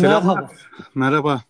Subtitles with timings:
[0.00, 0.36] Selamlar.
[0.36, 0.52] Merhaba.
[0.94, 1.44] Merhaba.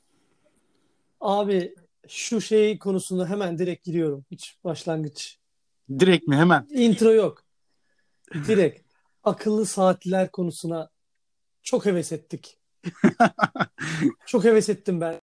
[1.21, 1.75] Abi
[2.09, 4.24] şu şey konusunda hemen direkt giriyorum.
[4.31, 5.38] Hiç başlangıç.
[5.99, 6.67] Direkt mi hemen?
[6.71, 7.45] Intro yok.
[8.35, 8.92] Direkt.
[9.22, 10.91] Akıllı saatler konusuna
[11.63, 12.59] çok heves ettik.
[14.27, 15.21] Çok heves ettim ben.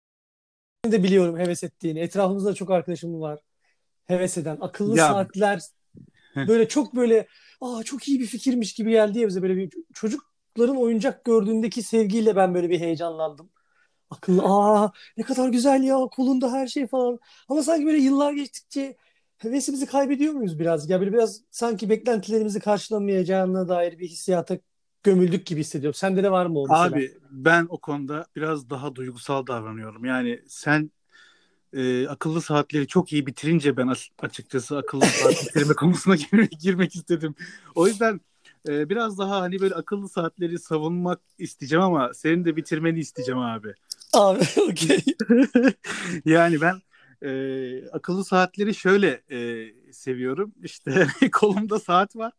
[0.85, 1.99] Ben de biliyorum heves ettiğini.
[1.99, 3.39] Etrafımızda çok arkadaşım var.
[4.05, 4.57] Heves eden.
[4.61, 5.61] Akıllı Ya saatler
[6.35, 7.27] böyle çok böyle
[7.61, 9.69] aa çok iyi bir fikirmiş gibi geldi ya bize böyle bir
[10.55, 13.49] çocukların oyuncak gördüğündeki sevgiyle ben böyle bir heyecanlandım.
[14.09, 17.19] Akıllı aa ne kadar güzel ya kolunda her şey falan.
[17.49, 18.95] Ama sanki böyle yıllar geçtikçe
[19.37, 20.89] hevesimizi kaybediyor muyuz biraz?
[20.89, 24.57] Ya böyle biraz sanki beklentilerimizi karşılamayacağına dair bir hissiyata
[25.03, 25.93] gömüldük gibi hissediyorum.
[25.95, 30.05] Sende de var mı o abi ben o konuda biraz daha duygusal davranıyorum.
[30.05, 30.91] Yani sen
[31.73, 36.95] e, akıllı saatleri çok iyi bitirince ben as- açıkçası akıllı saat bitirme konusuna gir- girmek
[36.95, 37.35] istedim.
[37.75, 38.21] O yüzden
[38.67, 43.73] e, biraz daha hani böyle akıllı saatleri savunmak isteyeceğim ama senin de bitirmeni isteyeceğim abi.
[44.13, 44.39] Abi
[44.71, 45.03] okey.
[46.25, 46.81] Yani ben
[47.27, 50.53] e, akıllı saatleri şöyle e, seviyorum.
[50.63, 52.33] İşte kolumda saat var.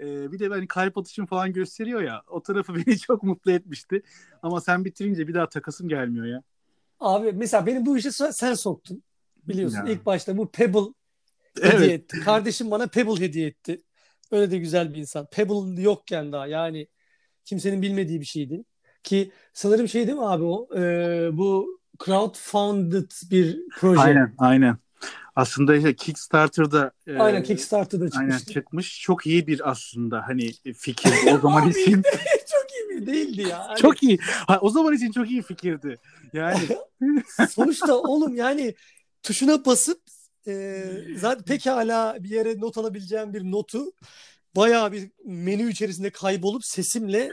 [0.00, 2.22] E, bir de ben kalp atışım falan gösteriyor ya.
[2.28, 4.02] O tarafı beni çok mutlu etmişti.
[4.42, 6.42] Ama sen bitirince bir daha takasım gelmiyor ya.
[7.00, 9.02] Abi mesela beni bu işe sen soktun.
[9.48, 9.92] Biliyorsun Ya.
[9.92, 10.94] ilk başta bu Pebble
[11.62, 11.90] hediye Evet.
[11.90, 12.20] etti.
[12.20, 13.82] Kardeşim bana Pebble hediye etti.
[14.30, 15.26] Öyle de güzel bir insan.
[15.26, 16.86] Pebble yokken daha yani
[17.44, 18.64] kimsenin bilmediği bir şeydi.
[19.02, 20.68] Ki sanırım şey değil mi abi o?
[20.76, 24.00] Ee, bu crowdfunded bir proje.
[24.00, 24.76] Aynen, aynen.
[25.36, 28.52] Aslında işte Kickstarter'da e, Aynen Kickstarter'da aynen çıkmıştı.
[28.52, 29.00] çıkmış.
[29.00, 32.02] Çok iyi bir aslında hani fikir o zaman Abi için.
[32.52, 33.68] çok iyi bir değildi ya.
[33.68, 34.18] Hani Çok iyi.
[34.46, 35.96] Ha, o zaman için çok iyi fikirdi.
[36.32, 36.58] Yani
[37.50, 38.74] sonuçta oğlum yani
[39.22, 40.00] tuşuna basıp
[40.46, 40.84] e,
[41.16, 43.92] zaten pekala bir yere not alabileceğim bir notu
[44.56, 47.30] bayağı bir menü içerisinde kaybolup sesimle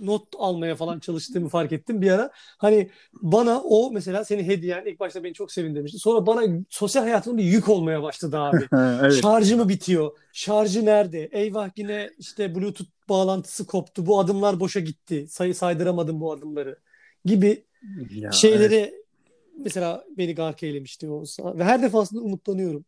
[0.00, 2.30] not almaya falan çalıştığımı fark ettim bir ara.
[2.58, 2.90] Hani
[3.22, 5.98] bana o mesela senin hediyen ilk başta beni çok sevindirmişti.
[5.98, 8.68] Sonra bana sosyal hayatımda bir yük olmaya başladı abi.
[8.72, 9.22] evet.
[9.22, 10.10] Şarjı mı bitiyor?
[10.32, 11.28] Şarjı nerede?
[11.32, 14.06] Eyvah yine işte Bluetooth bağlantısı koptu.
[14.06, 15.26] Bu adımlar boşa gitti.
[15.28, 16.78] Sayı saydıramadım bu adımları
[17.24, 17.64] gibi
[18.10, 18.30] Ya,
[18.82, 18.94] evet.
[19.58, 21.24] Mesela beni gark eylemişti o
[21.58, 22.84] ve her defasında umutlanıyorum.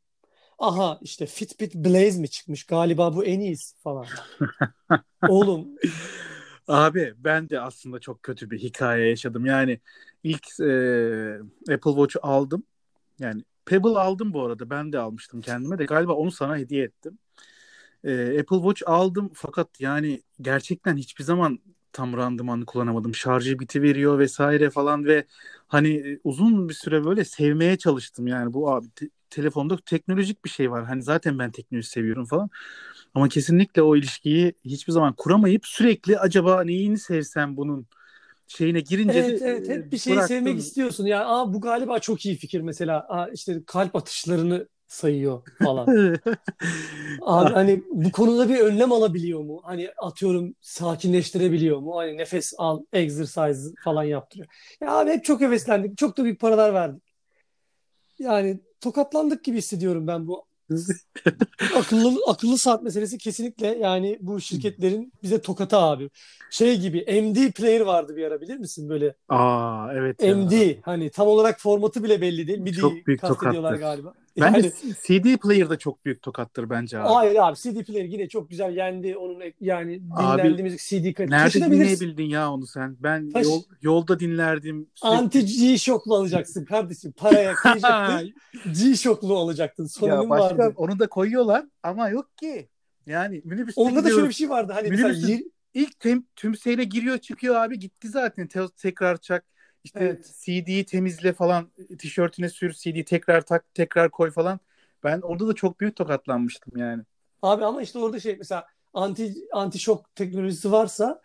[0.59, 2.65] Aha işte Fitbit Blaze mi çıkmış?
[2.65, 4.07] Galiba bu en iyisi falan.
[5.29, 5.69] Oğlum
[6.71, 9.47] Abi ben de aslında çok kötü bir hikaye yaşadım.
[9.47, 9.81] Yani
[10.23, 12.63] ilk e, Apple Watch'u aldım.
[13.19, 14.71] Yani Pebble aldım bu arada.
[14.71, 15.85] Ben de almıştım kendime de.
[15.85, 17.19] Galiba onu sana hediye ettim.
[18.05, 21.59] E, Apple Watch aldım fakat yani gerçekten hiçbir zaman
[21.93, 23.15] tam randımanlı kullanamadım.
[23.15, 25.25] Şarjı bitiveriyor vesaire falan ve
[25.69, 28.27] hani e, uzun bir süre böyle sevmeye çalıştım.
[28.27, 30.85] Yani bu abi te- telefonda teknolojik bir şey var.
[30.87, 32.51] Hani zaten ben teknoloji seviyorum falan.
[33.15, 37.87] Ama kesinlikle o ilişkiyi hiçbir zaman kuramayıp sürekli acaba neyini sevsem bunun
[38.49, 40.59] şeyine girince evet de evet e, hep bir şeyi sevmek bıraktım.
[40.59, 41.07] istiyorsun.
[41.07, 43.07] Ya aa, bu galiba çok iyi fikir mesela.
[43.09, 45.87] Aa, işte kalp atışlarını sayıyor falan.
[47.23, 49.61] Abi hani bu konuda bir önlem alabiliyor mu?
[49.65, 51.97] Hani atıyorum sakinleştirebiliyor mu?
[51.97, 54.49] Hani nefes al, exercise falan yaptırıyor.
[54.81, 55.99] Ya abi hep çok heveslendik.
[55.99, 57.03] Çok da büyük paralar verdik.
[58.19, 60.45] Yani tokatlandık gibi hissediyorum ben bu
[61.77, 66.11] akıllı akıllı saat meselesi kesinlikle yani bu şirketlerin bize tokatı abi.
[66.51, 69.15] Şey gibi MD player vardı bir ara bilir misin böyle?
[69.29, 70.37] Aa evet ya.
[70.37, 70.53] MD
[70.83, 72.59] hani tam olarak formatı bile belli değil.
[72.59, 73.81] MIDI Çok büyük kastediyorlar tokattır.
[73.81, 74.15] galiba.
[74.41, 77.09] Bence Yani CD player da çok büyük tokattır bence abi.
[77.09, 81.31] hayır abi CD player yine çok güzel yendi onun yani Abi dinlendiğimiz CD kayıt.
[81.31, 82.97] nerede dinleyebildin ya onu sen?
[83.01, 84.89] Ben Taş- yol, yolda dinlerdim.
[85.03, 87.13] Anti G-Shock'lu alacaksın kardeşim.
[87.13, 88.33] Paraya kıyacaktın.
[88.73, 89.83] G-Shock'lu alacaktın.
[89.85, 90.75] ya Sonunun başka vardı.
[90.77, 92.69] onu da koyuyorlar ama yok ki.
[93.07, 94.73] Yani minibüste Onda da şöyle bir şey vardı.
[94.73, 99.45] Hani mesela Minibüsün yir- ilk tem, tümseyle giriyor çıkıyor abi gitti zaten Te- tekrar çak
[99.85, 100.35] işte Evet.
[100.41, 104.61] CD'yi temizle falan tişörtüne sür CD'yi tekrar tak tekrar koy falan
[105.05, 107.03] ben orada da çok büyük tokatlanmıştım yani.
[107.43, 111.21] Abi ama işte orada şey mesela anti anti şok teknolojisi varsa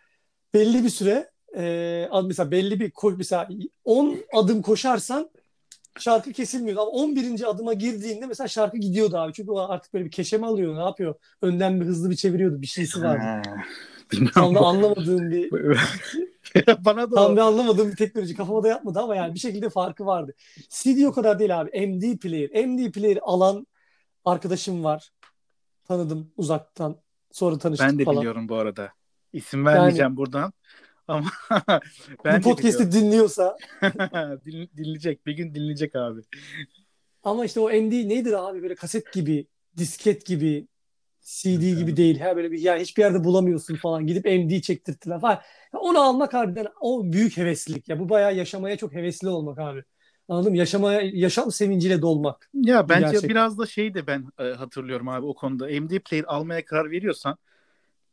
[0.54, 3.48] belli bir süre e, mesela belli bir koş mesela
[3.84, 5.30] 10 adım koşarsan
[5.98, 7.50] şarkı kesilmiyordu ama 11.
[7.50, 9.32] adıma girdiğinde mesela şarkı gidiyordu abi.
[9.32, 10.76] Çünkü o artık böyle bir keşeme alıyor.
[10.76, 11.14] Ne yapıyor?
[11.42, 12.62] Önden bir hızlı bir çeviriyordu.
[12.62, 13.22] Bir şeysi vardı.
[14.12, 14.64] Ha, Tam da bilmiyorum.
[14.66, 15.50] anlamadığım bir
[16.84, 17.36] Bana da tam o.
[17.36, 20.34] da anlamadığım bir teknoloji kafama da yapmadı ama yani bir şekilde farkı vardı.
[20.68, 21.86] CD o kadar değil abi.
[21.86, 22.66] MD player.
[22.66, 23.66] MD player alan
[24.24, 25.10] arkadaşım var.
[25.88, 26.96] Tanıdım uzaktan.
[27.32, 28.16] Sonra tanıştık Ben de falan.
[28.18, 28.90] biliyorum bu arada.
[29.32, 30.52] İsim Yani vermeyeceğim buradan
[31.08, 31.26] ama
[32.18, 33.56] bu ben de podcast'i dinliyorsa.
[34.44, 36.20] Din- dinleyecek bir gün dinleyecek abi.
[37.22, 40.66] ama işte o MD nedir abi böyle kaset gibi, disket gibi
[41.26, 42.20] CD gibi değil.
[42.20, 44.06] Ha böyle bir yani hiçbir yerde bulamıyorsun falan.
[44.06, 45.40] Gidip MD çektirttiler falan.
[45.74, 47.88] Ya onu almak harbiden o büyük heveslilik.
[47.88, 49.84] Ya bu bayağı yaşamaya çok hevesli olmak abi.
[50.28, 50.58] Anladın mı?
[50.58, 52.50] Yaşamaya yaşam sevinciyle dolmak.
[52.54, 53.30] Ya bence gerçek.
[53.30, 55.66] biraz da şey de ben e, hatırlıyorum abi o konuda.
[55.80, 57.38] MD player almaya karar veriyorsan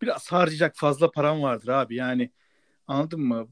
[0.01, 1.95] biraz harcayacak fazla paran vardır abi.
[1.95, 2.29] Yani
[2.87, 3.47] anladın mı?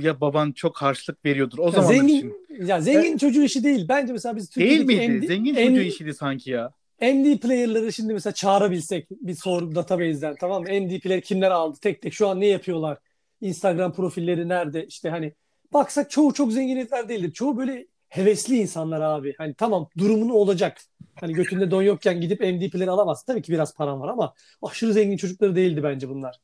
[0.00, 2.34] Ya baban çok harçlık veriyordur o zaman için.
[2.60, 3.86] ya zengin çocuğu işi değil.
[3.88, 5.24] Bence mesela biz Değil Türkiye'deki miydi?
[5.24, 6.72] MD, Zengin MD çocuğu işiydi sanki ya.
[7.00, 10.68] MD player'ları şimdi mesela çağırabilsek bir soru database'den tamam mı?
[10.68, 12.98] MD player kimler aldı tek tek şu an ne yapıyorlar?
[13.40, 14.86] Instagram profilleri nerede?
[14.86, 15.32] İşte hani
[15.72, 17.32] baksak çoğu çok zengin herifler değildir.
[17.32, 19.34] Çoğu böyle hevesli insanlar abi.
[19.38, 20.80] Hani tamam durumun olacak.
[21.20, 23.26] Hani götünde don yokken gidip MD player alamazsın.
[23.26, 26.40] Tabii ki biraz param var ama aşırı zengin çocukları değildi bence bunlar.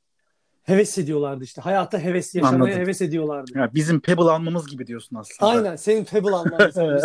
[0.62, 1.60] Heves ediyorlardı işte.
[1.62, 2.80] Hayata heves, yaşamaya Anladım.
[2.80, 3.58] heves ediyorlardı.
[3.58, 5.50] Ya bizim Pebble almamız gibi diyorsun aslında.
[5.50, 7.00] Aynen senin Pebble alman mesela.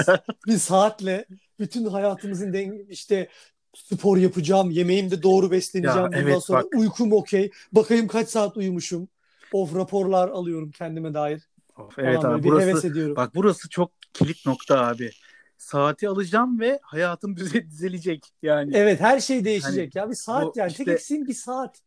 [0.47, 1.25] Biz, bir saatle
[1.59, 3.27] bütün hayatımızın denge işte
[3.75, 5.97] spor yapacağım, yemeğimde doğru besleneceğim.
[5.97, 6.75] Ya, Bundan evet, sonra bak.
[6.75, 7.51] uykum okey.
[7.71, 9.07] Bakayım kaç saat uyumuşum.
[9.53, 11.41] Of raporlar alıyorum kendime dair.
[11.77, 13.15] Of, Falan evet böyle abi bir heves burası ediyorum.
[13.15, 15.11] bak burası çok kilit nokta abi.
[15.57, 18.71] Saati alacağım ve hayatım düze- düzelecek yani.
[18.75, 20.09] Evet her şey değişecek ya.
[20.09, 20.71] Bir saat yani.
[20.71, 21.81] işte- Tek eksiğim bir saat.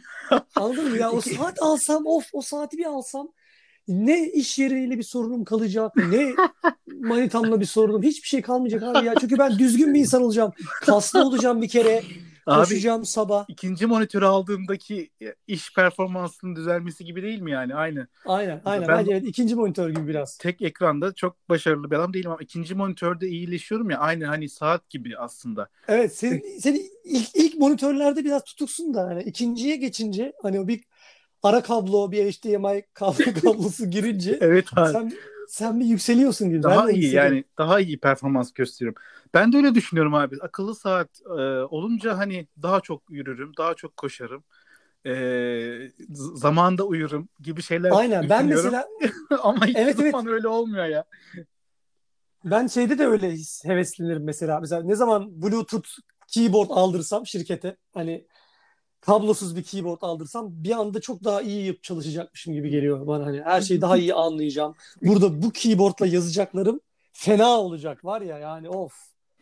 [0.56, 1.10] Anladın mı ya?
[1.12, 3.28] O saat alsam of o saati bir alsam
[3.88, 6.34] ne iş yeriyle bir sorunum kalacak ne
[7.00, 9.14] manitamla bir sorunum hiçbir şey kalmayacak abi ya.
[9.20, 10.52] Çünkü ben düzgün bir insan olacağım.
[10.80, 12.02] Kaslı olacağım bir kere.
[12.46, 13.44] Abi Koşacağım sabah.
[13.48, 15.10] ikinci monitörü aldığımdaki
[15.46, 17.74] iş performansının düzelmesi gibi değil mi yani?
[17.74, 18.06] Aynı.
[18.26, 18.88] Aynen aynen.
[18.88, 20.38] Ben- Bence evet, ikinci monitör gibi biraz.
[20.38, 24.90] Tek ekranda çok başarılı bir adam değilim ama ikinci monitörde iyileşiyorum ya aynı hani saat
[24.90, 25.68] gibi aslında.
[25.88, 30.80] Evet senin, senin ilk, ilk monitörlerde biraz tutuksun da hani ikinciye geçince hani o bir
[31.42, 34.92] ara kablo bir HDMI kablo kablosu girince Evet abi.
[34.92, 35.12] sen
[35.48, 36.62] sen bir yükseliyorsun gibi.
[36.62, 39.02] Ben Daha de iyi yani daha iyi performans gösteriyorum.
[39.34, 40.36] Ben de öyle düşünüyorum abi.
[40.40, 44.44] Akıllı saat e, olunca hani daha çok yürürüm, daha çok koşarım.
[45.06, 45.12] E,
[46.34, 48.88] zamanda uyurum gibi şeyler Aynen ben mesela
[49.42, 50.14] ama hiç Evet, evet.
[50.26, 51.04] öyle olmuyor ya.
[52.44, 53.34] ben şeyde de öyle
[53.64, 54.60] heveslenirim mesela.
[54.60, 55.88] Mesela ne zaman Bluetooth
[56.28, 58.26] keyboard aldırsam şirkete hani
[59.06, 63.42] kablosuz bir keyboard aldırsam bir anda çok daha iyi yap- çalışacakmışım gibi geliyor bana hani
[63.42, 64.74] her şeyi daha iyi anlayacağım.
[65.02, 66.80] Burada bu keyboardla yazacaklarım
[67.12, 68.92] fena olacak var ya yani of.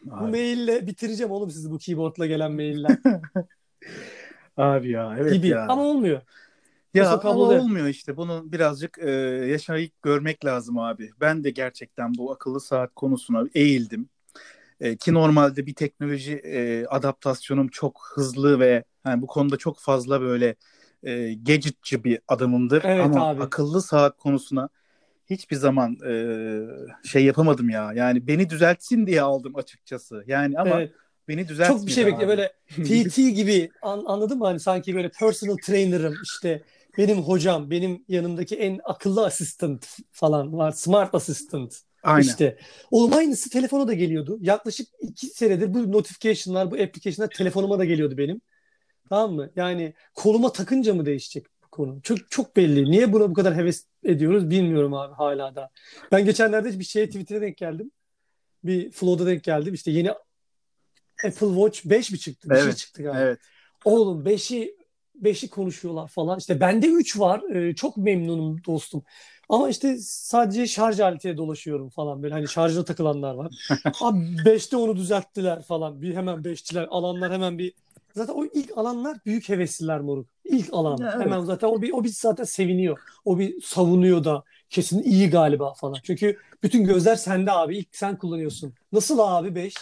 [0.05, 2.99] Bu Abi, maille bitireceğim oğlum sizi bu keyboardla gelen mailler
[4.57, 5.49] abi ya evet gibi.
[5.49, 5.67] ya.
[5.69, 6.21] Ama olmuyor.
[6.95, 8.17] Ya ama kablo- olmuyor işte.
[8.17, 9.11] Bunu birazcık e,
[9.51, 11.11] yaşayıp görmek lazım abi.
[11.21, 14.09] Ben de gerçekten bu akıllı saat konusuna eğildim.
[14.81, 20.21] E, ki normalde bir teknoloji e, adaptasyonum çok hızlı ve yani bu konuda çok fazla
[20.21, 20.57] böyle
[21.03, 22.83] e, gadgetçı bir adamımdır.
[22.85, 23.43] Evet ama abi.
[23.43, 24.69] akıllı saat konusuna
[25.31, 27.93] hiçbir zaman e, şey yapamadım ya.
[27.93, 30.25] Yani beni düzeltsin diye aldım açıkçası.
[30.27, 30.93] Yani ama Evet.
[31.29, 32.29] beni düzeltmedi Çok bir şey abi.
[32.29, 34.45] Böyle PT gibi an, anladın mı?
[34.45, 36.63] Hani sanki böyle personal trainer'ım işte
[36.99, 40.73] benim hocam, benim yanımdaki en akıllı assistant falan var.
[40.73, 41.75] Smart assistant.
[42.05, 42.29] Aynen.
[42.29, 42.59] İşte.
[42.91, 44.39] Oğlum aynısı telefona da geliyordu.
[44.41, 48.41] Yaklaşık iki senedir bu notification'lar, bu application'lar telefonuma da geliyordu benim.
[49.09, 49.51] Tamam mı?
[49.57, 52.03] Yani koluma takınca mı değişecek bu konu?
[52.03, 52.91] Çok çok belli.
[52.91, 55.71] Niye buna bu kadar heves ediyoruz bilmiyorum abi hala da.
[56.13, 57.91] Ben geçenlerde bir şeye Twitter'e denk geldim.
[58.65, 59.75] Bir flow'da denk geldim.
[59.75, 60.11] İşte yeni
[61.25, 62.51] Apple Watch 5 mi çıktı?
[62.51, 63.21] Bir şey Evet, çıktı galiba.
[63.21, 63.39] Evet.
[63.85, 64.77] Oğlum 5'i
[65.23, 66.39] 5'i konuşuyorlar falan.
[66.39, 67.43] İşte bende 3 var.
[67.55, 69.03] Ee, çok memnunum dostum.
[69.49, 73.53] Ama işte sadece şarj aletiyle dolaşıyorum falan böyle hani şarjda takılanlar var.
[74.01, 76.03] Abi 5'te onu düzelttiler falan.
[76.03, 77.73] Bir hemen 5'çiler alanlar hemen bir
[78.15, 80.27] zaten o ilk alanlar büyük hevesliler moruk.
[80.45, 80.99] İlk alan.
[81.03, 81.25] Evet.
[81.25, 82.99] Hemen zaten o bir o bir zaten seviniyor.
[83.25, 85.97] O bir savunuyor da kesin iyi galiba falan.
[86.03, 87.79] Çünkü bütün gözler sende abi.
[87.79, 88.75] İlk sen kullanıyorsun.
[88.93, 89.75] Nasıl abi 5?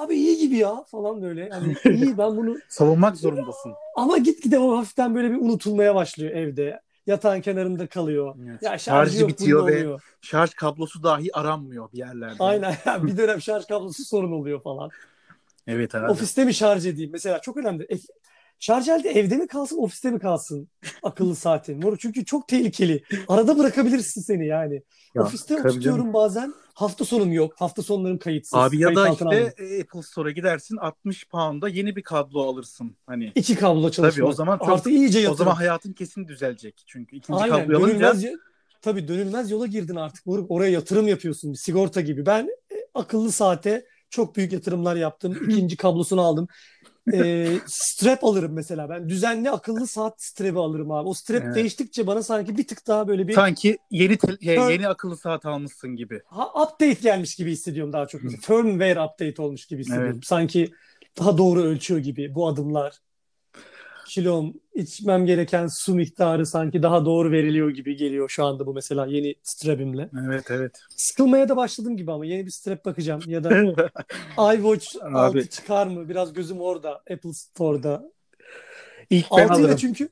[0.00, 1.48] Abi iyi gibi ya falan böyle.
[1.50, 3.72] Hani iyi ben bunu Savunmak zorundasın.
[3.96, 6.80] ama gitgide o hafiften böyle bir unutulmaya başlıyor evde.
[7.06, 8.34] Yatağın kenarında kalıyor.
[8.48, 8.62] Evet.
[8.62, 8.80] Ya şarjı
[9.10, 10.02] Şarjı yok bitiyor ve oluyor.
[10.20, 12.36] şarj kablosu dahi aranmıyor bir yerlerde.
[12.38, 12.74] Aynen.
[13.02, 14.90] bir dönem şarj kablosu sorun oluyor falan.
[15.66, 16.10] Evet abi.
[16.10, 17.10] Ofiste mi şarj edeyim?
[17.12, 17.86] Mesela çok önemli.
[18.60, 20.68] Şarj aleti evde mi kalsın, ofiste mi kalsın?
[21.02, 21.96] Akıllı saatin.
[21.98, 23.02] Çünkü çok tehlikeli.
[23.28, 24.82] Arada bırakabilirsin seni yani.
[25.14, 26.14] Ya, ofiste tabii tutuyorum canım.
[26.14, 26.54] bazen.
[26.74, 27.54] Hafta sonum yok.
[27.58, 28.54] Hafta sonlarım kayıtsız.
[28.54, 29.38] Abi ya Kayıt da işte aldım.
[29.38, 32.96] e, Apple Store'a gidersin 60 pound'a yeni bir kablo alırsın.
[33.06, 34.26] Hani İki kablo çalışma.
[34.26, 35.36] o zaman çok- Artı iyice o yatırım.
[35.38, 36.82] zaman hayatın kesin düzelecek.
[36.86, 37.56] Çünkü ikinci Aynen.
[37.58, 38.24] kabloyu alınca Dönülmez,
[38.82, 40.26] tabii dönülmez yola girdin artık.
[40.26, 40.50] Moruk.
[40.50, 41.52] Oraya yatırım yapıyorsun.
[41.52, 42.26] Sigorta gibi.
[42.26, 45.32] Ben e, akıllı saate çok büyük yatırımlar yaptım.
[45.48, 46.48] İkinci kablosunu aldım.
[47.14, 48.88] E, strap alırım mesela.
[48.88, 51.08] Ben düzenli akıllı saat strap'i alırım abi.
[51.08, 51.54] O strap Evet.
[51.54, 55.16] değiştikçe bana sanki bir tık daha böyle bir sanki yeni tel- şey, Fir- yeni akıllı
[55.16, 56.20] saat almışsın gibi.
[56.24, 58.20] ha, update gelmiş gibi hissediyorum daha çok.
[58.20, 60.12] Firmware update olmuş gibi hissediyorum.
[60.14, 60.26] Evet.
[60.26, 60.70] Sanki
[61.18, 62.98] daha doğru ölçüyor gibi bu adımlar.
[64.10, 69.06] Kilom, içmem gereken su miktarı sanki daha doğru veriliyor gibi geliyor şu anda bu mesela
[69.06, 70.10] yeni strapimle.
[70.26, 70.80] Evet evet.
[70.96, 73.50] Sıkılmaya da başladım gibi ama yeni bir strap bakacağım ya da
[74.54, 75.38] iWatch Abi.
[75.38, 76.08] 6 çıkar mı?
[76.08, 78.10] Biraz gözüm orada Apple Store'da.
[79.10, 80.08] İlk ben 6 ile çünkü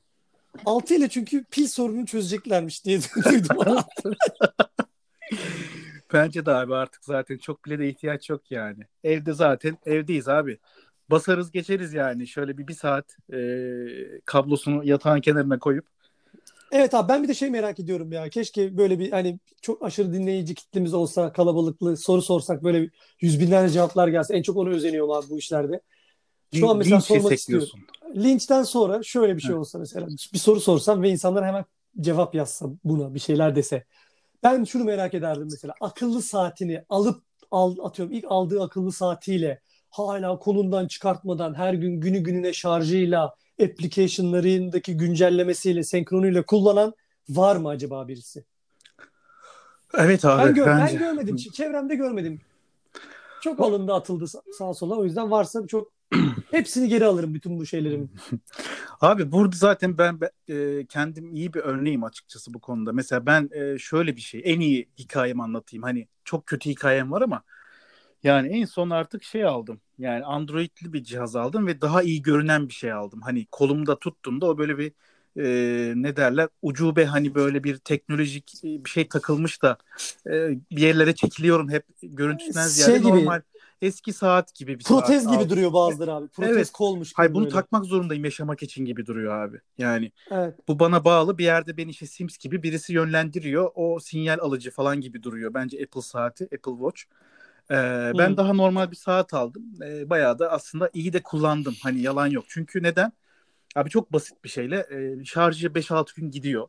[0.65, 3.77] 6 ile çünkü pil sorununu çözeceklermiş diye duydum.
[6.13, 8.83] Bence de abi artık zaten çok bile de ihtiyaç yok yani.
[9.03, 10.59] Evde zaten evdeyiz abi.
[11.11, 12.27] Basarız geçeriz yani.
[12.27, 13.39] Şöyle bir bir saat e,
[14.25, 15.85] kablosunu yatağın kenarına koyup.
[16.71, 18.29] Evet abi ben bir de şey merak ediyorum ya.
[18.29, 23.39] Keşke böyle bir hani çok aşırı dinleyici kitlemiz olsa kalabalıklı soru sorsak böyle bir yüz
[23.39, 24.35] binlerce cevaplar gelse.
[24.35, 25.81] En çok onu özeniyorum abi bu işlerde.
[26.53, 27.79] Şu an mesela linç sormak destekliyorsun.
[28.15, 29.59] Linçten sonra şöyle bir şey Hı.
[29.59, 31.65] olsa mesela bir soru sorsam ve insanlar hemen
[32.01, 33.85] cevap yazsa buna bir şeyler dese.
[34.43, 40.39] Ben şunu merak ederdim mesela akıllı saatini alıp al, atıyorum ilk aldığı akıllı saatiyle hala
[40.39, 46.93] kolundan çıkartmadan her gün günü gününe şarjıyla application'larındaki güncellemesiyle senkronuyla kullanan
[47.29, 48.45] var mı acaba birisi?
[49.97, 50.97] Evet abi Ben, gör, ben bence.
[50.97, 51.35] görmedim.
[51.35, 52.41] Çevremde görmedim.
[53.41, 54.95] Çok alındı atıldı sa- sağa sola.
[54.95, 55.91] O yüzden varsa çok
[56.51, 58.07] hepsini geri alırım bütün bu şeylerimi.
[59.01, 62.93] Abi burada zaten ben ben, e, kendim iyi bir örneğim açıkçası bu konuda.
[62.93, 65.83] Mesela ben e, şöyle bir şey en iyi hikayemi anlatayım.
[65.83, 67.43] Hani çok kötü hikayem var ama
[68.23, 69.81] yani en son artık şey aldım.
[69.99, 73.21] Yani Android'li bir cihaz aldım ve daha iyi görünen bir şey aldım.
[73.21, 74.91] Hani kolumda tuttuğumda o böyle bir
[75.37, 79.77] e, ne derler ucube hani böyle bir teknolojik bir şey takılmış da
[80.27, 80.31] e,
[80.71, 83.19] bir yerlere çekiliyorum hep görüntüsünden Şey ziyade gibi.
[83.19, 83.41] normal
[83.81, 85.49] eski saat gibi bir Protez saat gibi aldım.
[85.49, 86.27] duruyor bazıları abi.
[86.27, 86.71] Protez Evet.
[86.71, 87.47] kolmuş gibi Hayır bunu böyle.
[87.47, 89.61] takmak zorundayım yaşamak için gibi duruyor abi.
[89.77, 90.59] Yani Evet.
[90.67, 93.71] bu bana bağlı bir yerde beni işte Sims gibi birisi yönlendiriyor.
[93.75, 95.53] O sinyal alıcı falan gibi duruyor.
[95.53, 97.01] Bence Apple saati, Apple Watch.
[97.71, 98.37] Ee, ben Hmm.
[98.37, 99.63] daha normal bir saat aldım.
[99.83, 101.75] Ee, bayağı da aslında iyi de kullandım.
[101.83, 102.45] Hani yalan yok.
[102.47, 103.11] Çünkü neden?
[103.75, 104.87] Abi çok basit bir şeyle
[105.21, 106.67] e, şarjı 5-6 gün gidiyor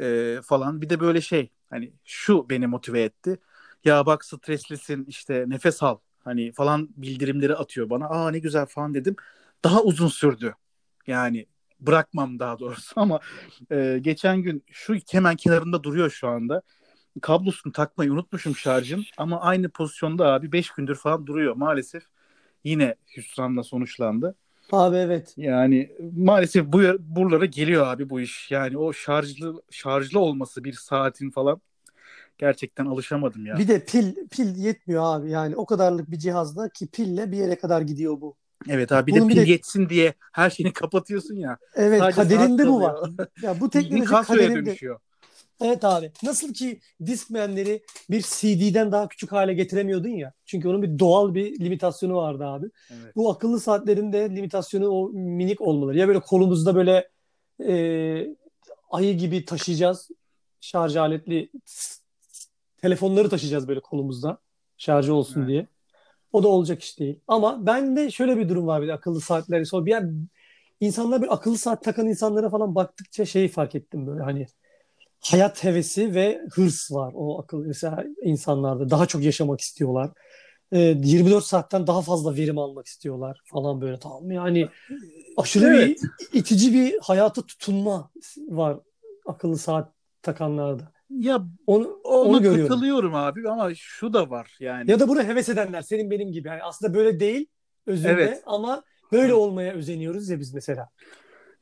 [0.00, 0.82] e, falan.
[0.82, 3.38] Bir de böyle şey hani şu beni motive etti.
[3.84, 8.06] Ya bak streslisin işte nefes al hani falan bildirimleri atıyor bana.
[8.08, 9.16] Aa ne güzel falan dedim.
[9.64, 10.54] Daha uzun sürdü.
[11.06, 11.46] Yani
[11.80, 13.20] bırakmam daha doğrusu ama
[13.72, 16.62] e, geçen gün şu hemen kenarında duruyor şu anda.
[17.22, 21.56] Kablosunu takmayı unutmuşum şarjın ama aynı pozisyonda abi 5 gündür falan duruyor.
[21.56, 22.02] Maalesef
[22.64, 24.34] yine hüsranla sonuçlandı.
[24.72, 25.34] Abi evet.
[25.36, 28.50] Yani maalesef bu buralara geliyor abi bu iş.
[28.50, 31.60] Yani o şarjlı şarjlı olması bir saatin falan
[32.38, 33.58] gerçekten alışamadım ya.
[33.58, 35.30] Bir de pil pil yetmiyor abi.
[35.30, 38.36] Yani o kadarlık bir cihazda ki pille bir yere kadar gidiyor bu.
[38.68, 41.58] Evet abi bir Bunun de pil de- yetsin diye her şeyini kapatıyorsun ya.
[41.74, 43.10] Evet kaderinde bu var.
[43.42, 44.54] Ya bu teknoloji kaderinde.
[44.54, 45.00] dönüşüyor.
[45.60, 46.12] Evet abi.
[46.22, 50.32] Nasıl ki Discman'leri bir CD'den daha küçük hale getiremiyordun ya.
[50.46, 52.66] Çünkü onun bir doğal bir limitasyonu vardı abi.
[52.90, 53.16] Evet.
[53.16, 55.98] Bu akıllı saatlerin de limitasyonu o minik olmaları.
[55.98, 57.08] Ya böyle kolumuzda böyle
[57.66, 57.74] e,
[58.90, 60.10] ayı gibi taşıyacağız.
[60.60, 61.50] Şarj aletli
[62.82, 64.38] telefonları taşıyacağız böyle kolumuzda.
[64.78, 65.48] Şarjı olsun Evet.
[65.48, 65.66] diye.
[66.32, 67.20] O da olacak iş değil.
[67.28, 69.66] Ama bende şöyle bir durum var bir de akıllı saatleri.
[69.66, 70.12] Sonra bir yani
[70.80, 74.46] insanlar bir akıllı saat takan insanlara falan baktıkça şeyi fark ettim böyle hani
[75.24, 78.90] hayat hevesi ve hırs var o akıllı mesela insanlarda.
[78.90, 80.10] Daha çok yaşamak istiyorlar.
[80.72, 84.34] Ee, 24 saatten daha fazla verim almak istiyorlar falan böyle tamam mı?
[84.34, 84.68] Yani
[85.36, 85.98] aşırı Evet.
[86.32, 88.10] bir itici bir hayata tutunma
[88.48, 88.78] var
[89.26, 90.92] akıllı saat takanlarda.
[91.10, 92.68] Ya Onu, ona onu görüyorum.
[92.68, 94.90] katılıyorum abi ama şu da var yani.
[94.90, 96.48] Ya da buna heves edenler senin benim gibi.
[96.48, 97.46] Yani aslında böyle değil
[97.86, 98.42] özünde Evet.
[98.46, 100.88] ama böyle olmaya özeniyoruz ya biz mesela.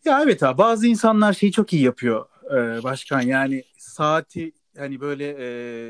[0.04, 5.36] Ya evet abi bazı insanlar şeyi çok iyi yapıyor e, başkan yani saati hani böyle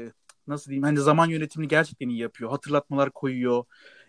[0.06, 0.12] e,
[0.46, 2.50] nasıl diyeyim hani zaman yönetimini gerçekten iyi yapıyor.
[2.50, 3.64] Hatırlatmalar koyuyor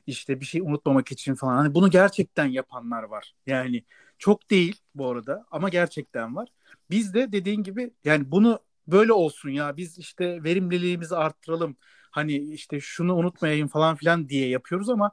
[0.07, 1.57] işte bir şey unutmamak için falan.
[1.57, 3.33] Hani bunu gerçekten yapanlar var.
[3.47, 3.83] Yani
[4.17, 6.49] çok değil bu arada ama gerçekten var.
[6.89, 11.77] Biz de dediğin gibi yani bunu böyle olsun ya biz işte verimliliğimizi arttıralım.
[12.11, 15.11] Hani işte şunu unutmayayım falan filan diye yapıyoruz ama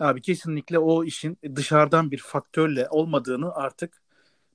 [0.00, 4.01] abi kesinlikle o işin dışarıdan bir faktörle olmadığını artık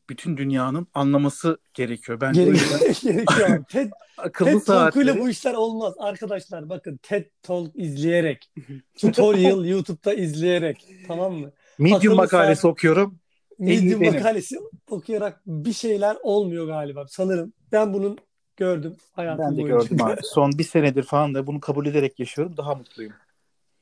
[0.09, 2.21] bütün dünyanın anlaması gerekiyor.
[2.21, 3.65] Yüzden gerekiyor.
[3.69, 5.93] TED, akıllı TED Talk'uyla bu işler olmaz.
[5.97, 8.51] Arkadaşlar bakın TED Talk izleyerek,
[8.97, 11.51] tutorial YouTube'da izleyerek tamam mı?
[11.79, 13.19] Medium akıllı makalesi saat- okuyorum.
[13.59, 14.13] Medium benim.
[14.13, 14.59] makalesi
[14.89, 17.05] okuyarak bir şeyler olmuyor galiba.
[17.07, 18.17] Sanırım ben bunun
[18.57, 19.87] gördüm hayatım Ben de boyunca.
[19.89, 20.19] gördüm abi.
[20.23, 22.57] Son bir senedir falan da bunu kabul ederek yaşıyorum.
[22.57, 23.13] Daha mutluyum.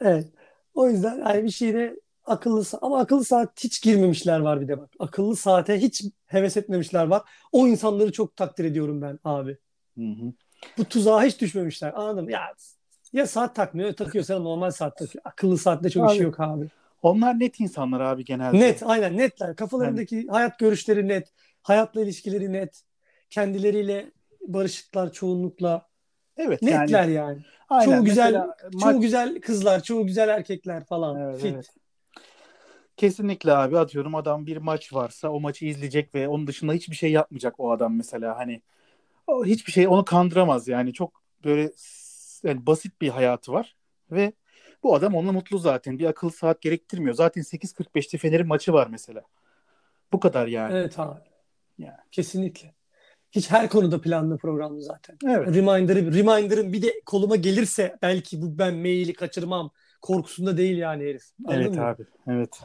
[0.01, 0.27] Evet.
[0.74, 4.89] O yüzden yani bir şeyde akıllı ama akıllı saat hiç girmemişler var bir de bak.
[5.00, 7.22] Akıllı saate hiç heves etmemişler var.
[7.51, 9.58] O insanları çok takdir ediyorum ben abi.
[9.98, 10.34] Hı hı.
[10.77, 11.94] Bu tuzağa hiç düşmemişler.
[11.96, 12.32] Anladın mı?
[12.32, 12.53] Ya
[13.13, 15.22] ya saat takmıyor, takıyor sana normal saat takıyor.
[15.25, 16.67] Akıllı saatte çok Abi, işi yok abi.
[17.01, 18.60] Onlar net insanlar abi genelde.
[18.60, 19.55] Net, aynen netler.
[19.55, 22.82] Kafalarındaki hayat görüşleri net, hayatla ilişkileri net,
[23.29, 24.12] kendileriyle
[24.48, 25.88] barışıklar çoğunlukla.
[26.38, 27.13] Evet Netler yani.
[27.13, 27.38] yani.
[27.70, 27.91] Aynen.
[27.91, 31.22] Çoğu güzel, Mesela çoğu güzel kızlar, çoğu güzel erkekler falan.
[31.22, 31.53] Evet, Fit.
[31.53, 31.70] evet.
[32.97, 37.11] Kesinlikle abi atıyorum adam bir maç varsa o maçı izleyecek ve onun dışında hiçbir şey
[37.11, 38.61] yapmayacak o adam mesela hani
[39.27, 41.71] o hiçbir şey onu kandıramaz yani çok böyle
[42.43, 43.75] yani basit bir hayatı var
[44.11, 44.33] ve
[44.83, 49.21] bu adam onunla mutlu zaten bir akıl saat gerektirmiyor zaten 8.45'te Fener'in maçı var mesela
[50.13, 51.19] bu kadar yani Evet abi.
[51.77, 51.97] Yani.
[52.11, 52.73] Kesinlikle.
[53.31, 55.17] Hiç her konuda planlı programlı zaten.
[55.25, 59.71] evet Reminder'ı, reminder'ın bir de koluma gelirse belki bu ben maili kaçırmam
[60.01, 61.23] korkusunda değil yani herif.
[61.45, 61.85] Anladın evet mı?
[61.85, 62.61] abi evet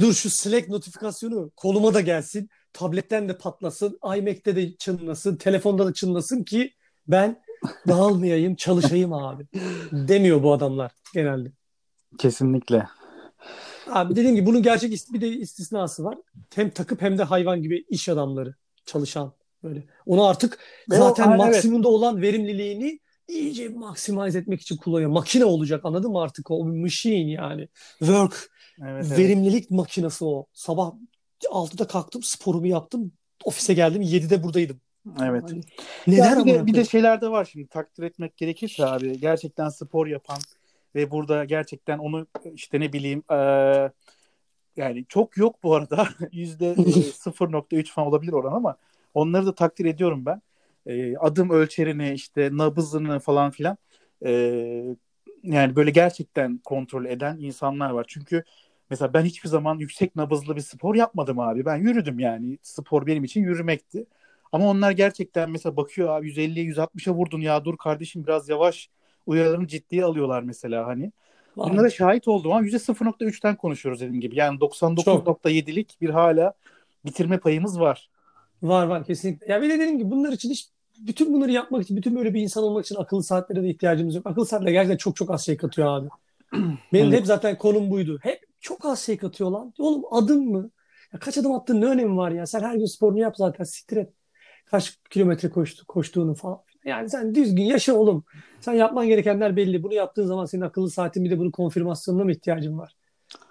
[0.00, 2.48] Dur şu Slack notifikasyonu koluma da gelsin.
[2.72, 3.98] Tabletten de patlasın.
[4.16, 5.36] iMac'te de çınlasın.
[5.36, 6.72] Telefonda da çınlasın ki
[7.08, 7.42] ben
[7.88, 9.46] dağılmayayım, çalışayım abi.
[9.92, 11.52] Demiyor bu adamlar genelde.
[12.18, 12.86] kesinlikle
[13.90, 16.18] Abi dediğim gibi bunun gerçek bir de istisnası var.
[16.54, 18.54] Hem takıp hem de hayvan gibi iş adamları
[18.84, 19.32] çalışan
[19.62, 19.84] böyle.
[20.06, 20.58] Onu artık
[20.90, 21.38] Ve o- zaten ha, evet.
[21.38, 23.00] maksimumda olan verimliliğini
[23.30, 25.10] iyice maximize etmek için kullanıyor.
[25.10, 26.66] Makine olacak anladın mı artık o?
[26.66, 27.68] Bir machine yani.
[27.98, 28.50] Work,
[28.82, 29.18] evet, evet.
[29.18, 30.46] verimlilik makinesi o.
[30.52, 30.92] Sabah
[31.50, 33.12] 6'da kalktım, sporumu yaptım.
[33.44, 34.80] Ofise geldim, 7'de buradayım.
[35.22, 35.42] evet.
[35.42, 35.60] Hani
[36.06, 39.68] Ya neden bir de, bir de şeyler de var şimdi takdir etmek gerekirse abi gerçekten
[39.68, 40.38] spor yapan
[40.94, 43.90] ve burada gerçekten onu işte ne bileyim eee,
[44.76, 48.76] yani çok yok bu arada yüzde e, 0.3 falan olabilir oran ama
[49.14, 50.42] onları da takdir ediyorum ben.
[50.90, 53.76] E, adım ölçerini işte nabızını falan filan
[54.24, 54.30] e,
[55.42, 58.04] yani böyle gerçekten kontrol eden insanlar var.
[58.08, 58.44] Çünkü
[58.90, 61.64] mesela ben hiçbir zaman yüksek nabızlı bir spor yapmadım abi.
[61.64, 62.58] Ben yürüdüm yani.
[62.62, 64.06] Spor benim için yürümekti.
[64.52, 68.88] Ama onlar gerçekten mesela bakıyor abi 150'ye 160'a vurdun ya dur kardeşim biraz yavaş
[69.26, 71.12] uyarılarını ciddiye alıyorlar mesela hani.
[71.56, 74.36] Bunlara şahit oldum ama %0.3'ten konuşuyoruz dediğim gibi.
[74.36, 76.54] Yani 99.7'lik bir hala
[77.04, 78.10] bitirme payımız var.
[78.62, 79.52] Var var kesinlikle.
[79.52, 80.68] Ya bir de dediğim gibi bunlar için hiç
[81.06, 84.26] bütün bunları yapmak için, bütün böyle bir insan olmak için akıllı saatlere de ihtiyacımız yok.
[84.26, 86.08] Akıllı saatler gerçekten çok çok az şey katıyor abi.
[86.92, 87.18] Benim Evet.
[87.18, 88.18] hep zaten konum buydu.
[88.22, 89.74] Hep çok az şey katıyor lan.
[89.78, 90.70] Oğlum adım mı?
[91.12, 92.46] Ya kaç adım attığın ne önemi var ya?
[92.46, 94.12] Sen her gün sporunu yap zaten siktir et.
[94.66, 96.58] Kaç kilometre koştu, koştuğunu falan.
[96.84, 98.24] Yani sen düzgün yaşa oğlum.
[98.60, 99.82] Sen yapman gerekenler belli.
[99.82, 102.96] Bunu yaptığın zaman senin akıllı saatin bir de bunun konfirmasyonuna mı ihtiyacın var?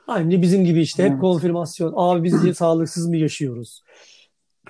[0.07, 1.21] Aynı bizim gibi işte hep Evet.
[1.21, 1.93] konfirmasyon.
[1.95, 3.83] Abi biz sağlıksız mı yaşıyoruz?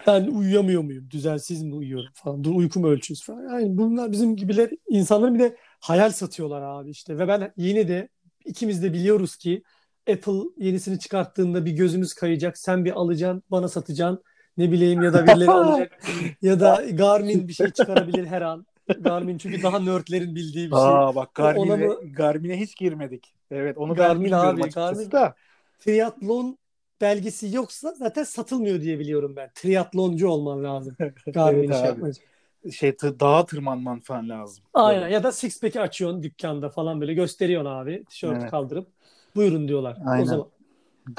[0.07, 1.07] Ben uyuyamıyor muyum?
[1.11, 2.43] Düzensiz mi uyuyorum falan.
[2.43, 3.43] Dur uykumu ölçüyoruz falan.
[3.43, 7.17] Yani bunlar bizim gibiler insanların bir de hayal satıyorlar abi işte.
[7.17, 8.09] Ve ben yine de
[8.45, 9.63] ikimiz de biliyoruz ki
[10.11, 12.57] Apple yenisini çıkarttığında bir gözümüz kayacak.
[12.57, 14.23] Sen bir alacaksın, bana satacaksın.
[14.57, 15.99] Ne bileyim ya da birileri alacak.
[16.41, 18.65] Ya da Garmin bir şey çıkarabilir her an.
[18.99, 20.85] Garmin çünkü daha nerdlerin bildiği bir şey.
[20.85, 23.33] Aa bak Garmin'e, mı- Garmin'e hiç girmedik.
[23.51, 25.11] Evet onu ben Garmin bilmiyorum abi, Garmin.
[25.11, 25.35] da.
[25.79, 26.57] Triatlon
[27.01, 29.49] belgesi yoksa zaten satılmıyor diye biliyorum ben.
[29.55, 30.95] Triatloncu olman lazım.
[31.27, 32.23] Garmin Evet için.
[32.71, 34.63] Şey tı- dağa tırmanman falan lazım.
[34.73, 38.03] Aynen ya da six pack'i açıyorsun dükkanda falan böyle gösteriyorsun abi.
[38.09, 38.51] Tişörtü Evet.
[38.51, 38.87] kaldırıp
[39.35, 39.97] buyurun diyorlar.
[40.05, 40.23] Aynen.
[40.23, 40.47] O zaman.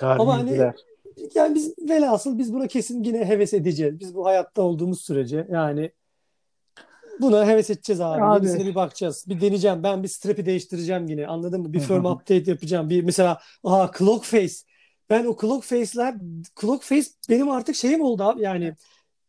[0.02, 0.72] Ama hani
[1.34, 4.00] yani biz velhasıl biz buna kesin yine heves edeceğiz.
[4.00, 5.90] Biz bu hayatta olduğumuz sürece yani
[7.20, 8.22] buna heves edeceğiz abi.
[8.22, 8.46] Abi.
[8.46, 9.24] Yenisine bir bakacağız.
[9.28, 9.82] Bir deneyeceğim.
[9.82, 11.26] Ben bir strap'i değiştireceğim yine.
[11.26, 11.72] Anladın mı?
[11.72, 12.90] Bir firm update yapacağım.
[12.90, 14.54] Bir mesela aha clock face.
[15.10, 16.14] Ben o clock face'ler
[16.60, 18.42] clock face benim artık şeyim oldu abi.
[18.42, 18.74] Yani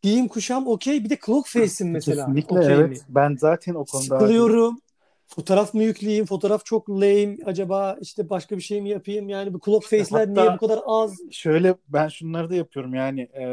[0.02, 1.04] giyim kuşam okey.
[1.04, 2.26] Bir de clock face'im mesela.
[2.26, 2.90] Kesinlikle Okey evet.
[2.90, 2.96] mi?
[3.08, 4.78] Ben zaten o konuda Sıkılıyorum.
[5.26, 6.26] Fotoğraf mı yükleyeyim?
[6.26, 7.36] Fotoğraf çok lame.
[7.46, 9.28] Acaba işte başka bir şey mi yapayım?
[9.28, 11.14] Yani bu clock face'ler Hatta- niye bu kadar az?
[11.30, 13.44] Şöyle ben şunları da yapıyorum yani e,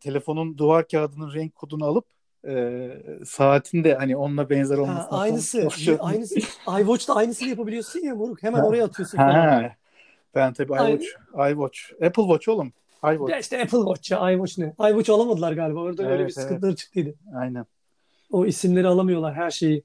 [0.00, 2.04] telefonun duvar kağıdının renk kodunu alıp
[2.48, 2.88] e,
[3.24, 5.68] saatin de hani onunla benzer Ha, falan aynısı.
[6.00, 6.34] Aynısı.
[6.80, 8.42] iWatch'ta aynısını yapabiliyorsun ya moruk.
[8.42, 8.66] Hemen Ha.
[8.66, 9.70] oraya atıyorsun falan.
[10.34, 11.06] Ben tabii iWatch,
[11.52, 12.72] iWatch, Apple Watch oğlum.
[13.04, 13.30] iWatch.
[13.32, 14.30] Ya işte Apple Watch ya.
[14.32, 14.74] iWatch ne?
[14.90, 15.80] iWatch alamadılar galiba.
[15.80, 17.14] Orada öyle Evet, bir sıkıntıları çıktıydı.
[17.36, 17.66] Aynen.
[18.30, 19.82] O isimleri alamıyorlar her şeyi.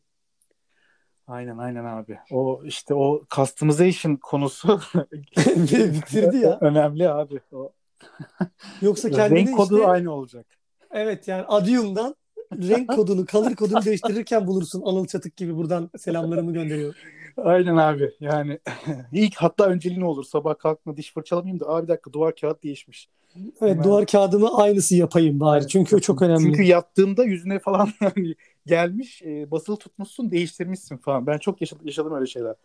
[1.27, 2.17] Aynen aynen abi.
[2.31, 4.81] O işte o customization konusu
[5.37, 6.57] Bitirdi ya.
[6.61, 7.39] önemli abi.
[7.51, 7.71] O
[8.81, 10.45] Yoksa kendini renk kodu işte aynı olacak.
[10.91, 12.15] evet yani Adium'dan
[12.53, 16.95] renk kodunu, color kodunu değiştirirken bulursun Anıl Çatık gibi buradan selamlarımı gönderiyorum.
[17.37, 18.11] Aynen abi.
[18.19, 18.59] Yani
[19.13, 20.23] ilk hatta önceliğin olur.
[20.23, 23.09] Sabah kalkma diş fırçalamayayım da abi bir dakika duvar kağıt değişmiş.
[23.35, 25.49] Evet Hemen- duvar kağıdımı aynısı yapayım bari.
[25.49, 25.67] Aynen.
[25.67, 26.41] Çünkü o çok önemli.
[26.41, 27.89] Çünkü yattığında yüzüne falan
[28.65, 31.27] gelmiş e, basılı tutmuşsun değiştirmişsin falan.
[31.27, 32.55] Ben çok yaşadım, yaşadım öyle şeyler.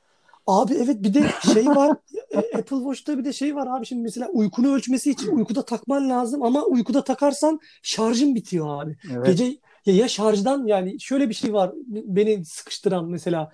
[0.46, 1.96] Abi evet bir de şey var
[2.30, 6.10] e, Apple Watch'ta bir de şey var abi şimdi mesela uykunu ölçmesi için uykuda takman
[6.10, 8.96] lazım ama uykuda takarsan şarjın bitiyor abi.
[9.12, 9.26] Evet.
[9.26, 9.44] Gece
[9.86, 13.52] ya, ya şarjdan yani şöyle bir şey var beni sıkıştıran mesela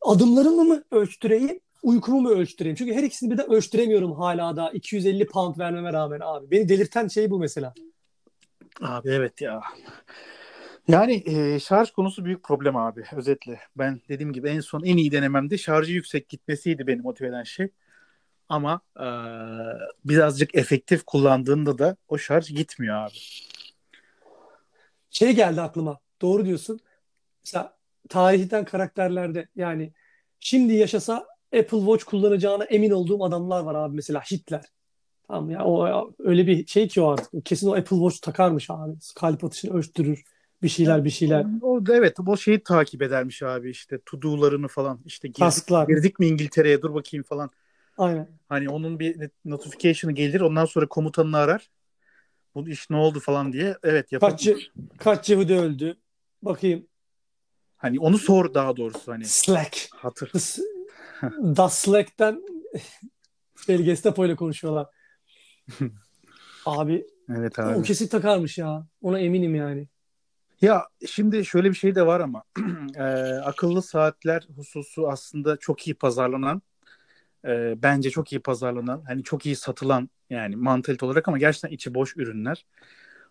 [0.00, 2.76] adımlarımı mı ölçtüreyim uykumu mu ölçtüreyim?
[2.76, 6.50] Çünkü her ikisini birden ölçtüremiyorum hala da 250 pound vermeme rağmen abi.
[6.50, 7.74] Beni delirten şey bu mesela.
[8.80, 9.62] Abi evet ya.
[10.88, 13.60] Yani e, şarj konusu büyük problem abi özetle.
[13.76, 17.68] Ben dediğim gibi en son en iyi denememde şarjı yüksek gitmesiydi beni motive eden şey.
[18.48, 19.06] Ama e,
[20.04, 23.18] birazcık efektif kullandığında da o şarj gitmiyor abi.
[25.10, 25.98] Şey geldi aklıma.
[26.22, 26.80] Doğru diyorsun.
[27.44, 27.77] Mesela
[28.08, 29.92] tarihten karakterlerde yani
[30.40, 31.26] şimdi yaşasa
[31.58, 34.64] Apple Watch kullanacağına emin olduğum adamlar var abi mesela Hitler.
[35.28, 37.46] Tamam ya o öyle bir şey ki o artık.
[37.46, 38.92] Kesin o Apple Watch takarmış abi.
[39.16, 40.24] Kalp atışını ölçtürür.
[40.62, 41.46] Bir şeyler bir şeyler.
[41.62, 45.88] O da evet o şeyi takip edermiş abi işte to do'larını falan işte girdik, Tasklar.
[45.88, 47.50] girdik mi İngiltere'ye dur bakayım falan.
[47.98, 48.28] Aynen.
[48.48, 51.70] Hani onun bir notification'ı gelir ondan sonra komutanını arar.
[52.54, 53.76] Bu iş ne oldu falan diye.
[53.82, 54.36] Evet yapalım.
[54.36, 54.48] Kaç,
[54.98, 55.96] kaç Yahudi öldü?
[56.42, 56.86] Bakayım.
[57.78, 59.24] Hani onu sor daha doğrusu hani.
[59.24, 59.88] Slack.
[59.94, 60.32] Hatır.
[61.40, 62.42] Das Slack'ten
[63.66, 64.86] şey, Gestapo ile konuşuyorlar.
[66.66, 67.74] abi, Evet abi.
[67.74, 68.86] o kesin takarmış ya.
[69.02, 69.88] Ona eminim yani.
[70.60, 72.42] Ya şimdi şöyle bir şey de var ama
[72.96, 73.02] e,
[73.44, 76.62] akıllı saatler hususu aslında çok iyi pazarlanan
[77.44, 81.94] e, bence çok iyi pazarlanan hani çok iyi satılan yani mantalite olarak ama gerçekten içi
[81.94, 82.66] boş ürünler.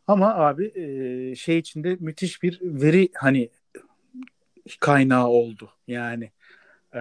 [0.08, 3.50] Ama abi e, şey içinde müthiş bir veri hani
[4.80, 5.70] kaynağı oldu.
[5.88, 6.32] Yani
[6.96, 7.00] e,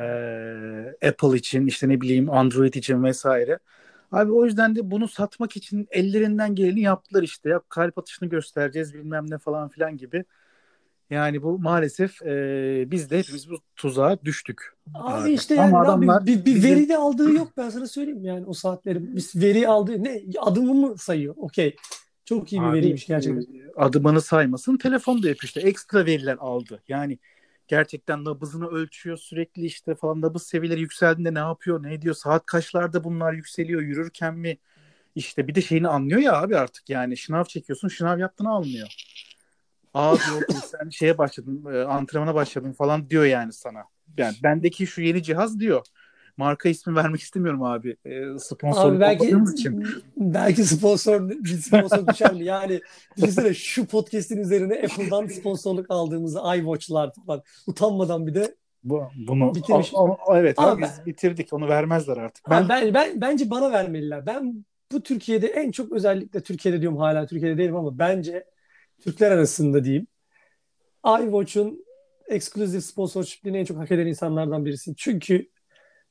[1.08, 3.58] Apple için işte ne bileyim Android için vesaire.
[4.12, 7.48] Abi o yüzden de bunu satmak için ellerinden geleni yaptılar işte.
[7.48, 10.24] Ya kalp atışını göstereceğiz bilmem ne falan filan gibi.
[11.10, 14.74] Yani bu maalesef e, biz de hepimiz bu tuzağa düştük.
[14.94, 15.32] Abi, Abi.
[15.32, 18.46] işte yani Ama adamlar bir, bir bizim- veri de aldığı yok ben sana söyleyeyim yani
[18.46, 19.16] o saatlerin.
[19.16, 21.34] Biz veri aldığı ne adımı mı sayıyor?
[21.38, 21.76] Okey.
[22.24, 23.40] Çok iyi bir Abi, veriymiş gerçekten.
[23.40, 26.82] e, Adımını saymasın telefon da yapıyor işte ekstra veriler aldı.
[26.88, 27.18] Yani
[27.68, 33.04] gerçekten nabızını ölçüyor sürekli işte falan nabız seviyeleri yükseldiğinde ne yapıyor ne ediyor saat kaçlarda
[33.04, 34.58] bunlar yükseliyor yürürken mi
[35.14, 38.88] işte bir de şeyini anlıyor ya abi artık yani şınav çekiyorsun şınav yaptığını almıyor.
[39.94, 43.84] Aa diyor sen şeye başladın e, antrenmana başladın falan diyor yani sana.
[44.18, 45.86] Yani bendeki şu yeni cihaz diyor.
[46.36, 47.96] Marka ismi vermek istemiyorum abi.
[48.04, 49.84] E, sponsor Abi belki için.
[50.16, 52.44] belki sponsor bir sponsor düşer mi?
[52.44, 52.80] Yani
[53.16, 59.90] düşünsene şu podcast'in üzerine Apple'dan sponsorluk aldığımızı iWatch'lar falan utanmadan bir de Bu, bunu Bitirmiş.
[59.94, 62.50] O- o- evet abi biz bitirdik onu vermezler artık.
[62.50, 64.26] ben, Ben ben, ben bence bana vermeliler.
[64.26, 68.44] Ben bu Türkiye'de en çok özellikle Türkiye'de diyorum hala Türkiye'de değilim ama bence
[69.00, 70.06] Türkler arasında diyeyim.
[71.06, 71.86] iWatch'un
[72.28, 74.94] exclusive sponsorship'liğini en çok hak eden insanlardan birisiyim.
[74.98, 75.48] Çünkü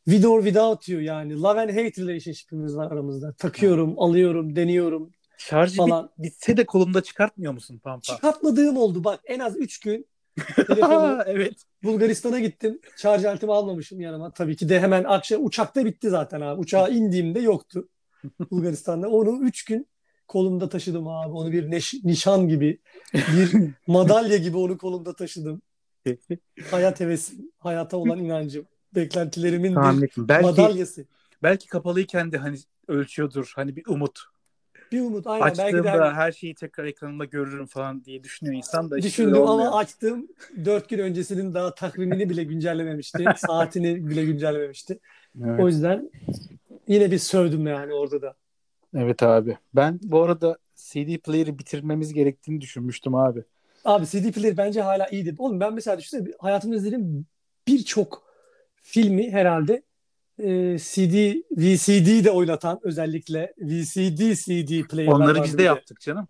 [0.05, 3.33] with or without you yani love and hate relationship'imiz var aramızda.
[3.33, 6.11] Takıyorum, alıyorum, deniyorum şarjı falan.
[6.17, 8.01] bit, bitse de kolumda çıkartmıyor musun Pampa?
[8.01, 10.07] Çıkartmadığım oldu bak en az 3 gün
[10.67, 11.53] telefonu evet.
[11.83, 12.79] Bulgaristan'a gittim.
[12.97, 14.31] Şarj aletimi almamışım yanıma.
[14.31, 16.59] Tabii ki de hemen akşam uçakta bitti zaten abi.
[16.59, 17.87] Uçağa indiğimde yoktu
[18.51, 19.09] Bulgaristan'da.
[19.09, 19.87] Onu 3 gün
[20.27, 21.31] kolumda taşıdım abi.
[21.31, 22.79] Onu bir neş- nişan gibi,
[23.13, 23.51] bir
[23.87, 25.61] madalya gibi onu kolumda taşıdım.
[26.71, 30.11] Hayat hevesim, hayata olan inancım, beklentilerimin Tahmin bir.
[30.17, 31.05] Belki madalyası.
[31.43, 33.51] belki kapalıyken de hani ölçüyordur.
[33.55, 34.19] Hani bir umut.
[34.91, 35.53] Bir umut aynen.
[35.57, 38.97] Belki de Açtığımda her şeyi tekrar ekranımda görürüm falan diye düşünüyor insan da.
[38.97, 40.27] işte düşündüm öyle ama açtım.
[40.65, 43.25] 4 gün öncesinin daha takvimini bile güncellememişti.
[43.37, 44.99] Saatini bile güncellememişti.
[45.45, 45.59] Evet.
[45.59, 46.11] O yüzden
[46.87, 48.35] yine bir sövdüm yani orada da.
[48.95, 49.57] evet abi.
[49.75, 53.43] Ben bu arada CD player'ı bitirmemiz gerektiğini düşünmüştüm abi.
[53.85, 55.35] Abi CD player bence hala iyiydi.
[55.37, 57.25] Oğlum ben mesela düşünsene hayatımda izlediğim
[57.67, 58.24] birçok
[58.85, 59.83] filmi herhalde
[60.39, 66.27] e, CD, VCD de oynatan özellikle VCD CD player'lar Onları biz de yaptık canım.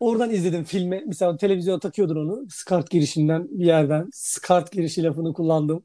[0.00, 1.04] Oradan izledim filmi.
[1.06, 2.46] Mesela televizyona takıyordun onu.
[2.50, 4.08] SCART girişinden bir yerden.
[4.12, 5.84] SCART girişi lafını kullandım.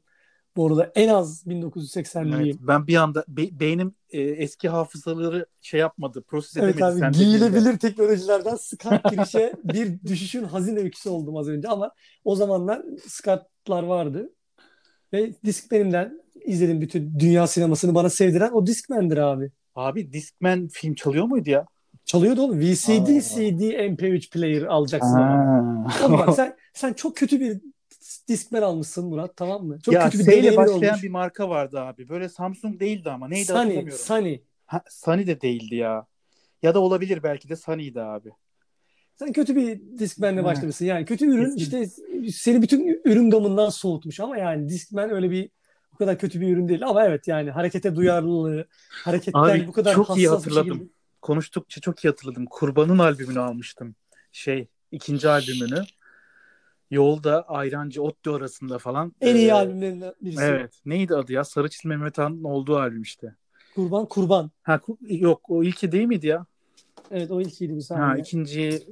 [0.56, 2.42] Bu arada en az 1980'liyim.
[2.42, 6.98] Evet, ben bir anda be- beynim e, eski hafızaları şey yapmadı, proses Evet edemedi abi
[7.00, 11.90] sen giyilebilir teknolojilerden SCART girişe bir düşüşün hazin öyküsü oldum az önce ama
[12.24, 14.32] o zamanlar SCART'lar vardı
[15.12, 19.50] ve Discman'imden izledim bütün dünya sinemasını bana sevdiren o Discman'dir abi.
[19.74, 21.66] Abi Discman film çalıyor muydu ya?
[22.04, 22.60] Çalıyordu oğlum.
[22.60, 23.20] VCD, Aa.
[23.20, 25.18] CD, MP3 player alacaksın.
[26.04, 27.60] Oğlum bak sen, sen çok kötü bir
[28.28, 29.80] Discman almışsın Murat tamam mı?
[29.80, 31.02] Çok ya kötü bir deneyimin başlayan olmuş.
[31.02, 32.08] bir marka vardı abi.
[32.08, 34.04] Böyle Samsung değildi ama neydi Sony, hatırlamıyorum.
[34.04, 34.38] Sony.
[34.66, 36.06] Ha, Sony de değildi ya.
[36.62, 38.30] Ya da olabilir belki de Sony'ydi abi.
[39.22, 40.44] Sen kötü bir Discman'le Evet.
[40.44, 40.84] başlamışsın.
[40.84, 41.86] Yani kötü ürün işte
[42.32, 45.50] seni bütün ürün gamından soğutmuş ama yani Discman öyle bir
[45.94, 46.86] o kadar kötü bir ürün değil.
[46.86, 48.66] Ama evet yani harekete duyarlılığı,
[49.04, 50.68] hareketten Abi, bu kadar çok iyi hatırladım.
[50.74, 50.88] şekilde.
[51.22, 52.46] Konuştukça çok iyi hatırladım.
[52.50, 53.94] Kurban'ın albümünü almıştım.
[54.32, 55.84] Şey, ikinci albümünü.
[56.90, 59.12] Yolda Ayrancı Otlu arasında falan.
[59.20, 60.42] En iyi Ee, albümlerinden birisi.
[60.42, 60.74] Evet.
[60.86, 61.44] Neydi adı ya?
[61.44, 63.34] Sarı Çizme Mehmet Ağa'nın olduğu albüm işte.
[63.74, 64.50] Kurban Kurban.
[64.62, 66.46] Ha yok o ilki değil miydi ya?
[67.10, 68.22] Evet o ilkiydi bir Ha saniye.
[68.22, 68.82] ikinciyi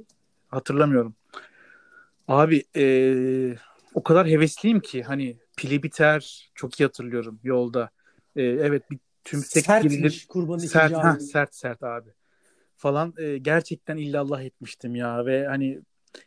[0.51, 1.15] hatırlamıyorum.
[2.27, 3.55] Abi ee,
[3.93, 7.89] o kadar hevesliyim ki hani pili biter çok iyi hatırlıyorum yolda.
[8.35, 10.25] Ee, evet bir tümsek Sertmiş girilir.
[10.29, 12.09] Kurban'ın Sert, ha, sert sert abi.
[12.77, 15.81] Falan e, gerçekten illallah etmiştim ya ve hani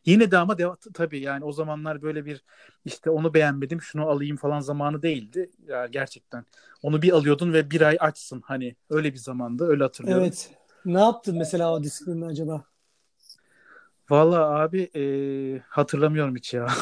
[0.07, 2.45] yine de ama deva- tabii yani o zamanlar böyle bir
[2.85, 5.51] işte onu beğenmedim şunu alayım falan zamanı değildi.
[5.67, 6.45] Ya gerçekten
[6.83, 10.23] onu bir alıyordun ve bir ay açsın hani öyle bir zamanda öyle hatırlıyorum.
[10.23, 10.51] Evet.
[10.85, 12.65] Ne yaptın mesela o disiplinle acaba?
[14.11, 15.03] Vallahi abi e,
[15.69, 16.67] hatırlamıyorum hiç ya.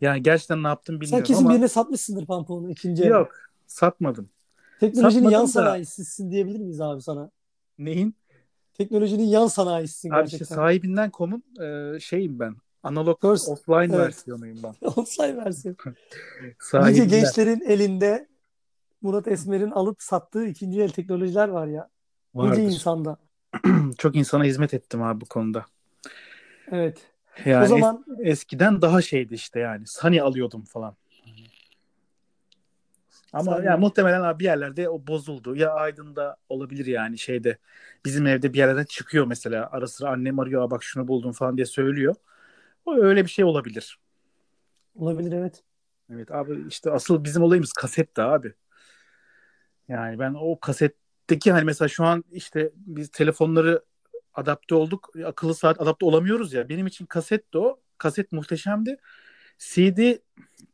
[0.00, 3.08] Yani gerçekten ne yaptım Sen bilmiyorum kesin ama birine satmışsındır pantolonu ikinci el.
[3.08, 3.32] yok
[3.66, 4.28] satmadım.
[4.80, 7.30] Teknolojinin yan Satmadım da- sanayisisin diyebilir miyiz abi sana?
[7.78, 8.14] Neyin?
[8.74, 10.56] Teknolojinin yan sanayisisin Abi işte gerçekten.
[10.56, 12.56] sahibinden komun e, şeyim ben.
[12.82, 14.06] Analog First- offline evet.
[14.06, 14.74] versiyonuyum ben.
[14.96, 15.76] Olsay versin.
[16.74, 18.28] Nice gençlerin elinde
[19.02, 21.88] Murat Esmer'in alıp sattığı ikinci el teknolojiler var ya.
[22.34, 22.62] Nice Vardır.
[22.62, 23.16] insanda.
[23.98, 25.64] Çok insana hizmet ettim abi bu konuda.
[26.72, 27.12] Evet.
[27.44, 29.86] Yani o zaman es- eskiden daha şeydi işte yani.
[29.86, 30.96] Sani alıyordum falan.
[33.32, 33.66] Ama Sani.
[33.66, 35.56] yani muhtemelen abi bir yerlerde o bozuldu.
[35.56, 37.58] Ya Aydın'da olabilir yani şeyde.
[38.04, 39.68] Bizim evde bir yerlerden çıkıyor mesela.
[39.72, 42.14] Ara sıra annem arıyor "Aa bak şunu buldum falan diye söylüyor.
[42.86, 43.98] O öyle bir şey olabilir.
[44.96, 45.62] olabilir evet.
[46.12, 48.52] Evet abi işte asıl bizim olayımız kasetti abi.
[49.88, 53.82] Yani ben o kasetteki hani mesela şu an işte biz telefonları
[54.38, 55.10] adapte olduk.
[55.26, 56.68] Akıllı saat adapte olamıyoruz ya.
[56.68, 57.80] Benim için kasetti o.
[57.98, 58.96] Kaset muhteşemdi.
[59.58, 60.16] CD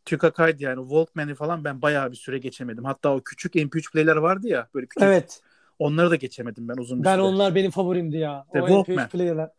[0.04, 0.80] tükakaydı yani.
[0.80, 2.84] Walkman'i falan ben bayağı bir süre geçemedim.
[2.84, 4.68] Hatta o küçük MP3 player'ler vardı ya.
[4.74, 5.02] Böyle küçük.
[5.08, 5.40] Evet.
[5.78, 7.22] Onları da geçemedim ben uzun bir Ben süre.
[7.22, 8.44] onlar benim favorimdi ya.
[8.46, 9.06] İşte o Walkman.
[9.06, 9.50] MP3 player'ler.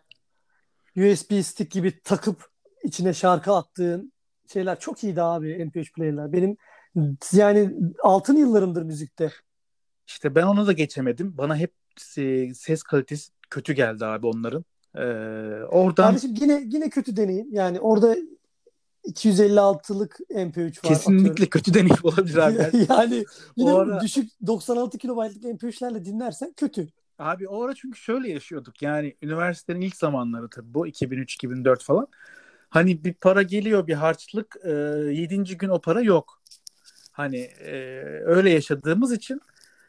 [0.97, 2.45] USB stick gibi takıp
[2.83, 4.13] içine şarkı attığın
[4.53, 6.33] şeyler çok iyiydi abi MP3 player'ler.
[6.33, 6.57] Benim
[7.33, 9.31] yani altın yıllarımdır müzikte.
[10.07, 11.37] İşte ben onu da geçemedim.
[11.37, 11.73] Bana hep
[12.17, 14.65] e, ses kalitesi kötü geldi abi onların.
[14.95, 15.01] Ee,
[15.63, 17.47] oradan Kardeşim yine yine kötü deneyim.
[17.51, 18.15] Yani orada
[19.07, 20.93] 256'lık MP3 var.
[20.93, 22.61] kesinlikle kötü deneyim olabilir abi.
[22.61, 22.87] atıyorum.
[22.99, 26.87] yani yine O ara- düşük 96 kilobaytlık MP3'lerle dinlersen kötü.
[27.19, 32.07] Abi o ara çünkü şöyle yaşıyorduk yani üniversitenin ilk zamanları tabii bu 2003-2004 falan.
[32.69, 34.71] Hani bir para geliyor bir harçlık e,
[35.11, 36.41] yedinci gün o para yok.
[37.11, 37.73] Hani e,
[38.25, 39.41] öyle yaşadığımız için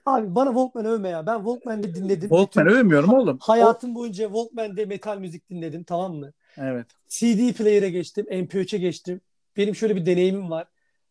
[0.06, 1.26] Abi bana Walkman övme ya.
[1.26, 2.28] Ben Walkman'de dinledim.
[2.28, 3.38] Walkman Bütün övmüyorum oğlum.
[3.40, 6.32] Hayatım boyunca Walkman'de metal müzik dinledim tamam mı?
[6.58, 6.86] Evet.
[7.08, 9.20] CD player'e geçtim, MP3'e geçtim.
[9.56, 10.66] Benim şöyle bir deneyimim var.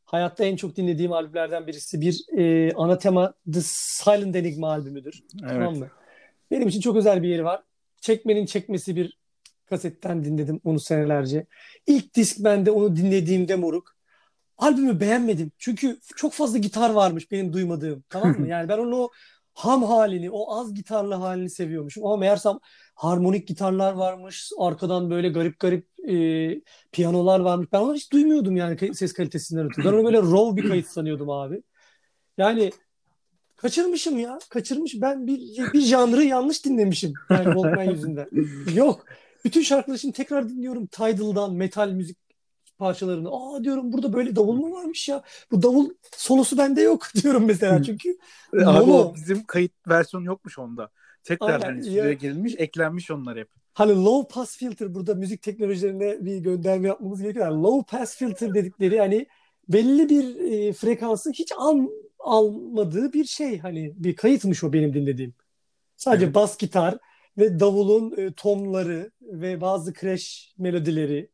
[0.05, 5.23] Hayatta en çok dinlediğim albümlerden birisi bir e, ana tema The Silent Enigma albümüdür.
[5.41, 5.77] Tamam Evet.
[5.77, 5.87] mı?
[6.51, 7.63] Benim için çok özel bir yeri var.
[8.01, 9.17] Çekmenin çekmesi bir
[9.69, 11.45] kasetten dinledim onu senelerce.
[11.87, 13.94] İlk disk bende onu dinlediğimde moruk.
[14.57, 15.51] Albümü beğenmedim.
[15.57, 18.03] Çünkü çok fazla gitar varmış benim duymadığım.
[18.09, 18.47] Tamam mı?
[18.55, 19.09] Yani ben onun o
[19.53, 22.05] ham halini, o az gitarlı halini seviyormuşum.
[22.05, 22.57] Ama meğersem
[22.95, 24.51] harmonik gitarlar varmış.
[24.59, 26.15] Arkadan böyle garip garip e,
[26.91, 27.67] piyanolar varmış.
[27.71, 29.85] Ben onları hiç duymuyordum yani ses kalitesinden ötürü.
[29.85, 31.63] Ben onu böyle raw bir kayıt sanıyordum abi.
[32.37, 32.71] Yani
[33.55, 34.39] kaçırmışım ya.
[34.49, 35.01] Kaçırmış.
[35.01, 35.39] Ben bir,
[35.73, 37.13] bir janrı yanlış dinlemişim.
[37.29, 38.29] Yani Walkman yüzünden.
[38.73, 39.05] Yok.
[39.45, 40.87] Bütün şarkıları şimdi tekrar dinliyorum.
[40.87, 42.17] Tidal'dan metal müzik
[42.77, 43.29] parçalarını.
[43.31, 45.23] Aa diyorum burada böyle davul mu varmış ya?
[45.51, 47.83] Bu davul solosu bende yok diyorum mesela.
[47.83, 48.17] Çünkü
[48.65, 50.89] Abi o bizim kayıt versiyonu yokmuş onda.
[51.23, 51.83] Tekrar Aynen, ya.
[51.83, 53.49] stüdyoya girilmiş, eklenmiş onlar hep.
[53.73, 57.45] Hani low pass filter burada müzik teknolojilerine bir gönderme yapmamız gerekiyor.
[57.45, 59.27] Yani low pass filter dedikleri hani
[59.69, 61.79] belli bir e, frekansı hiç al,
[62.19, 65.33] almadığı bir şey hani bir kayıtmış o benim dinlediğim.
[65.97, 66.35] Sadece Evet.
[66.35, 66.97] bas gitar
[67.37, 71.29] ve davulun e, tonları ve bazı crash melodileri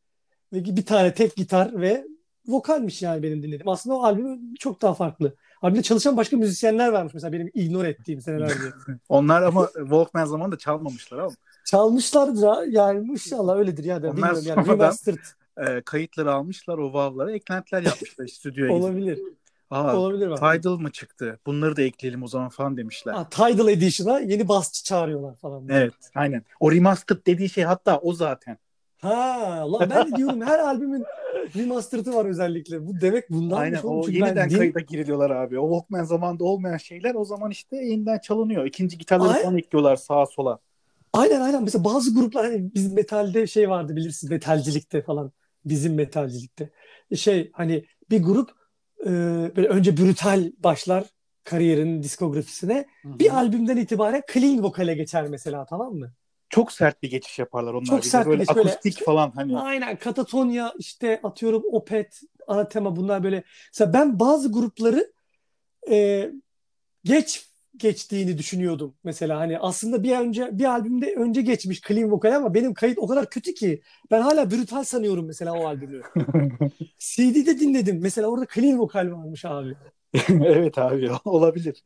[0.52, 2.06] ve bir tane tek gitar ve
[2.46, 3.68] vokalmiş yani benim dinlediğim.
[3.68, 5.34] Aslında o albüm çok daha farklı.
[5.62, 8.54] Albümde çalışan başka müzisyenler varmış mesela benim ignore ettiğim senelerce.
[9.08, 11.30] Onlar ama Walkman zamanında çalmamışlar ama
[11.64, 12.62] Çalmışlardır ha.
[12.68, 15.18] Yani inşallah öyledir ya da Onlar bilmiyorum yani remastered
[15.56, 18.82] e, kayıtları almışlar o wav'lara eklentiler yapmışlar stüdyoya gidip.
[18.84, 19.18] olabilir.
[19.70, 20.38] Aa, Olabilir bak.
[20.38, 21.38] Tidal mı çıktı?
[21.46, 23.12] Bunları da ekleyelim o zaman falan demişler.
[23.12, 25.68] Ha, Tidal Edition'a yeni basçı çağırıyorlar falan.
[25.68, 26.42] Evet, aynen.
[26.60, 28.58] O remastered dediği şey hatta o zaten.
[29.02, 31.04] Ha, lan ben de diyorum her albümün
[31.56, 32.86] remastered'ı var özellikle.
[32.86, 35.58] Bu demek bundanmış aynen o Çünkü ben yeniden din- kayıda giriliyorlar abi.
[35.58, 38.66] O Walkman zamanında olmayan şeyler o zaman işte yeniden çalınıyor.
[38.66, 40.58] İkinci gitarları Ay- falan ekliyorlar sağa sola.
[41.12, 41.62] Aynen aynen.
[41.62, 45.32] Mesela bazı gruplar hani bizim metalde şey vardı bilirsiniz metalcilikte falan.
[45.64, 46.70] Bizim metalcilikte.
[47.14, 48.50] Şey hani bir grup
[49.00, 49.10] e,
[49.56, 51.04] böyle önce brutal başlar
[51.44, 52.86] kariyerinin diskografisine.
[53.04, 56.12] Bir albümden itibaren clean vokale geçer mesela tamam mı?
[56.52, 57.84] Çok sert bir geçiş yaparlar onlar.
[57.86, 59.58] Çok Bir de sert bir böyle böyle- akustik falan hani.
[59.58, 63.42] Aynen Katatonya işte atıyorum Opet ana tema bunlar böyle.
[63.72, 65.12] Mesela ben bazı grupları
[65.90, 66.30] e,
[67.04, 68.94] geç geçtiğini düşünüyordum.
[69.04, 73.06] Mesela hani aslında bir önce bir albümde önce geçmiş clean vokal ama benim kayıt o
[73.06, 76.02] kadar kötü ki ben hala brutal sanıyorum mesela o albümü.
[76.98, 77.98] CD'de dinledim.
[78.02, 79.74] Mesela orada clean vokal varmış abi.
[80.28, 81.82] evet abi olabilir.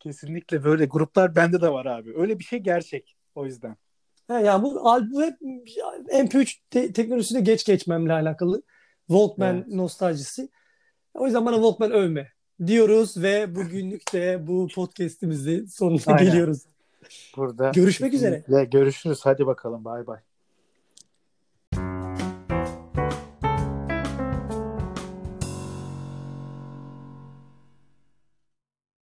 [0.00, 2.12] Kesinlikle böyle gruplar bende de var abi.
[2.16, 3.16] Öyle bir şey gerçek.
[3.34, 3.76] O yüzden.
[4.28, 5.40] He, yani bu albüm hep
[6.12, 8.62] MP3 te- teknolojisine geç geçmemle alakalı.
[9.06, 9.66] Walkman Evet.
[9.68, 10.48] nostaljisi.
[11.14, 12.32] O yüzden bana Walkman övme
[12.66, 16.24] diyoruz ve bugünlük de bu podcast'imizi sonuna Aynen.
[16.24, 16.62] geliyoruz.
[17.36, 18.44] Burada Görüşmek üzere.
[18.70, 19.20] Görüşürüz.
[19.22, 19.84] Hadi bakalım.
[19.84, 20.18] Bay bay.